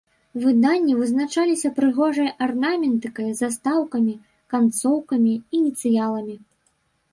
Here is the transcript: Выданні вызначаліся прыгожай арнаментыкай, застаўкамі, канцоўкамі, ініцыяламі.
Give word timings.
Выданні 0.43 0.93
вызначаліся 1.01 1.69
прыгожай 1.79 2.29
арнаментыкай, 2.47 3.29
застаўкамі, 3.43 4.17
канцоўкамі, 4.57 5.33
ініцыяламі. 5.61 6.35